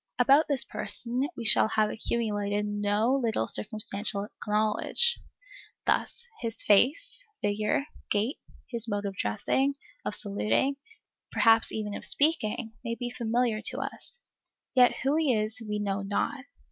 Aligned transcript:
About 0.17 0.47
this 0.47 0.63
person 0.63 1.27
we 1.37 1.45
shall 1.45 1.67
have 1.67 1.91
accumulated 1.91 2.65
no 2.65 3.13
little 3.23 3.45
circumstantial 3.45 4.27
knowledge; 4.47 5.19
thus, 5.85 6.25
his 6.39 6.63
face, 6.63 7.23
figure, 7.43 7.85
gait, 8.09 8.39
his 8.67 8.87
mode 8.87 9.05
of 9.05 9.15
dressing, 9.15 9.75
of 10.03 10.15
saluting, 10.15 10.77
perhaps 11.31 11.71
even 11.71 11.93
of 11.93 12.03
speaking, 12.03 12.73
may 12.83 12.95
be 12.95 13.11
familiar 13.11 13.61
to 13.61 13.77
us; 13.77 14.21
yet 14.73 14.95
who 15.03 15.17
he 15.17 15.35
is 15.35 15.61
we 15.61 15.77
know 15.77 16.01
not. 16.01 16.45